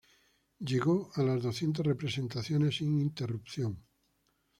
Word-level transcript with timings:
Llegó 0.57 1.11
a 1.13 1.21
las 1.21 1.43
doscientas 1.43 1.85
representaciones 1.85 2.77
sin 2.77 2.99
interrupción. 2.99 3.83